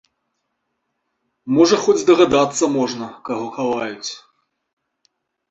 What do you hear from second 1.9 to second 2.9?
здагадацца